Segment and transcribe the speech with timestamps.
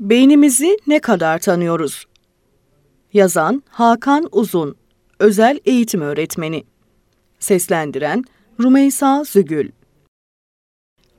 [0.00, 2.04] Beynimizi ne kadar tanıyoruz?
[3.12, 4.76] Yazan Hakan Uzun,
[5.18, 6.64] özel eğitim öğretmeni.
[7.38, 8.24] Seslendiren
[8.62, 9.70] Rumeysa Zügül.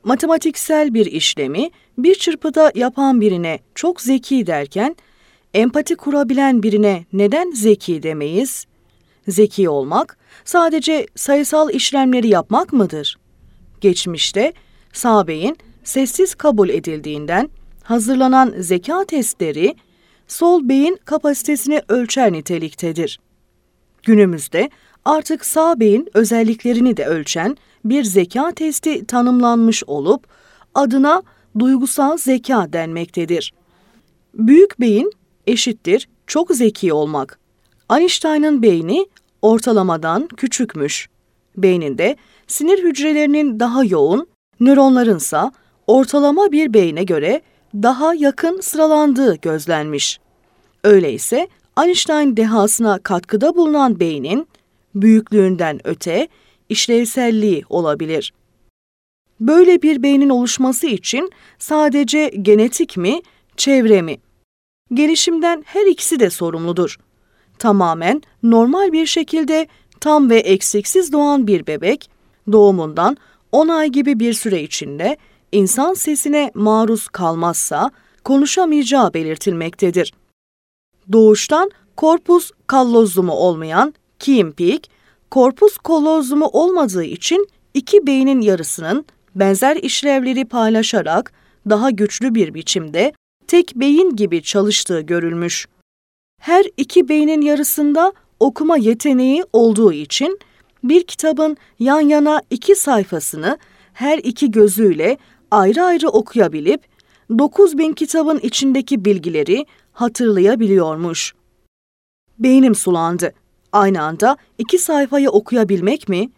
[0.04, 4.96] Matematiksel bir işlemi bir çırpıda yapan birine çok zeki derken,
[5.54, 8.66] empati kurabilen birine neden zeki demeyiz?
[9.28, 13.18] Zeki olmak sadece sayısal işlemleri yapmak mıdır?
[13.80, 14.52] Geçmişte
[14.92, 17.50] sağ beyin sessiz kabul edildiğinden
[17.86, 19.74] hazırlanan zeka testleri
[20.28, 23.20] sol beyin kapasitesini ölçer niteliktedir.
[24.02, 24.70] Günümüzde
[25.04, 30.26] artık sağ beyin özelliklerini de ölçen bir zeka testi tanımlanmış olup
[30.74, 31.22] adına
[31.58, 33.52] duygusal zeka denmektedir.
[34.34, 35.12] Büyük beyin
[35.46, 37.38] eşittir çok zeki olmak.
[37.98, 39.06] Einstein'ın beyni
[39.42, 41.08] ortalamadan küçükmüş.
[41.56, 42.16] Beyninde
[42.46, 44.26] sinir hücrelerinin daha yoğun,
[44.60, 45.52] nöronlarınsa
[45.86, 47.42] ortalama bir beyne göre
[47.82, 50.20] daha yakın sıralandığı gözlenmiş.
[50.84, 51.48] Öyleyse
[51.84, 54.48] Einstein dehasına katkıda bulunan beynin
[54.94, 56.28] büyüklüğünden öte
[56.68, 58.32] işlevselliği olabilir.
[59.40, 63.22] Böyle bir beynin oluşması için sadece genetik mi,
[63.56, 64.16] çevre mi?
[64.94, 66.98] Gelişimden her ikisi de sorumludur.
[67.58, 69.66] Tamamen normal bir şekilde
[70.00, 72.10] tam ve eksiksiz doğan bir bebek,
[72.52, 73.16] doğumundan
[73.52, 75.16] 10 ay gibi bir süre içinde
[75.52, 77.90] insan sesine maruz kalmazsa
[78.24, 80.12] konuşamayacağı belirtilmektedir.
[81.12, 84.90] Doğuştan korpus kallozumu olmayan kimpik,
[85.30, 91.32] korpus kollozumu olmadığı için iki beynin yarısının benzer işlevleri paylaşarak
[91.70, 93.12] daha güçlü bir biçimde
[93.46, 95.66] tek beyin gibi çalıştığı görülmüş.
[96.40, 100.38] Her iki beynin yarısında okuma yeteneği olduğu için
[100.84, 103.58] bir kitabın yan yana iki sayfasını
[103.92, 105.18] her iki gözüyle
[105.50, 106.80] ayrı ayrı okuyabilip
[107.38, 111.34] 9000 kitabın içindeki bilgileri hatırlayabiliyormuş.
[112.38, 113.32] Beynim sulandı.
[113.72, 116.30] Aynı anda iki sayfayı okuyabilmek mi?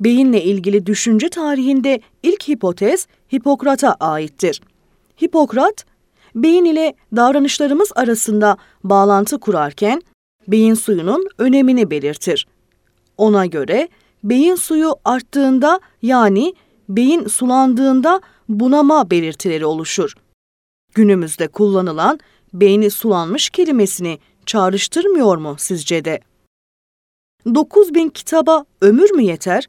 [0.00, 4.60] Beyinle ilgili düşünce tarihinde ilk hipotez Hipokrat'a aittir.
[5.22, 5.84] Hipokrat,
[6.34, 10.02] beyin ile davranışlarımız arasında bağlantı kurarken
[10.48, 12.46] beyin suyunun önemini belirtir.
[13.18, 13.88] Ona göre
[14.24, 16.54] beyin suyu arttığında yani
[16.96, 20.14] beyin sulandığında bunama belirtileri oluşur.
[20.94, 22.20] Günümüzde kullanılan
[22.52, 26.20] beyni sulanmış kelimesini çağrıştırmıyor mu sizce de?
[27.54, 29.68] 9000 kitaba ömür mü yeter?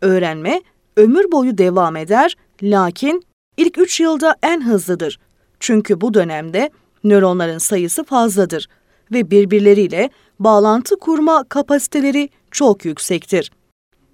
[0.00, 0.62] Öğrenme
[0.96, 3.22] ömür boyu devam eder lakin
[3.56, 5.18] ilk 3 yılda en hızlıdır.
[5.60, 6.70] Çünkü bu dönemde
[7.04, 8.68] nöronların sayısı fazladır
[9.12, 13.50] ve birbirleriyle bağlantı kurma kapasiteleri çok yüksektir.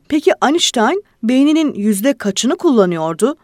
[0.08, 3.36] Peki Einstein beyninin yüzde kaçını kullanıyordu?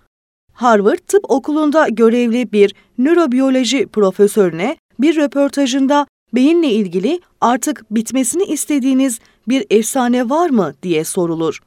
[0.52, 9.18] Harvard Tıp Okulu'nda görevli bir nörobiyoloji profesörüne bir röportajında beyinle ilgili artık bitmesini istediğiniz
[9.48, 11.58] bir efsane var mı diye sorulur.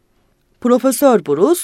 [0.61, 1.61] Profesör Bruce,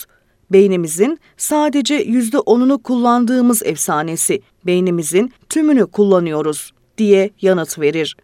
[0.52, 8.18] beynimizin sadece yüzde onunu kullandığımız efsanesi, beynimizin tümünü kullanıyoruz diye yanıt verir.